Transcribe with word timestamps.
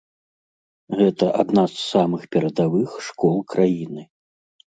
Гэта 1.01 1.25
адна 1.43 1.65
з 1.73 1.77
самых 1.91 2.21
перадавых 2.37 2.97
школ 3.11 3.35
краіны. 3.53 4.01